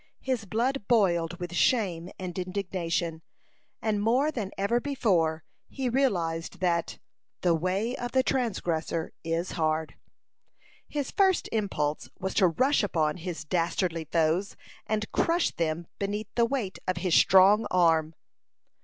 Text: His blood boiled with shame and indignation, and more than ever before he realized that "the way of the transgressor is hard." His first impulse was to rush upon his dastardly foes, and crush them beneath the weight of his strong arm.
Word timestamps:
His 0.23 0.45
blood 0.45 0.87
boiled 0.87 1.37
with 1.37 1.53
shame 1.55 2.09
and 2.17 2.35
indignation, 2.39 3.21
and 3.83 4.01
more 4.01 4.31
than 4.31 4.49
ever 4.57 4.79
before 4.79 5.43
he 5.69 5.89
realized 5.89 6.59
that 6.59 6.97
"the 7.41 7.53
way 7.53 7.95
of 7.95 8.11
the 8.11 8.23
transgressor 8.23 9.13
is 9.23 9.51
hard." 9.51 9.93
His 10.87 11.11
first 11.11 11.49
impulse 11.51 12.09
was 12.17 12.33
to 12.33 12.47
rush 12.47 12.81
upon 12.81 13.17
his 13.17 13.43
dastardly 13.45 14.05
foes, 14.05 14.57
and 14.87 15.11
crush 15.11 15.51
them 15.51 15.85
beneath 15.99 16.33
the 16.33 16.45
weight 16.47 16.79
of 16.87 16.97
his 16.97 17.13
strong 17.13 17.67
arm. 17.69 18.15